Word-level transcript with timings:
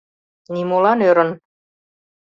Нимолан 0.53 0.99
ӧрын. 1.09 1.29